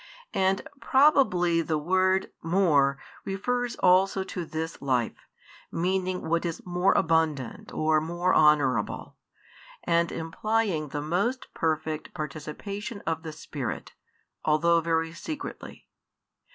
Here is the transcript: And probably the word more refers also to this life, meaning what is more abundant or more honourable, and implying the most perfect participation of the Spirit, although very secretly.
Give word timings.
And 0.33 0.67
probably 0.79 1.61
the 1.61 1.77
word 1.77 2.31
more 2.41 2.97
refers 3.23 3.75
also 3.75 4.23
to 4.23 4.45
this 4.45 4.81
life, 4.81 5.27
meaning 5.71 6.27
what 6.27 6.43
is 6.43 6.65
more 6.65 6.91
abundant 6.93 7.71
or 7.71 8.01
more 8.01 8.33
honourable, 8.33 9.15
and 9.83 10.11
implying 10.11 10.87
the 10.87 11.03
most 11.03 11.53
perfect 11.53 12.15
participation 12.15 13.01
of 13.05 13.21
the 13.21 13.31
Spirit, 13.31 13.93
although 14.43 14.81
very 14.81 15.13
secretly. 15.13 15.87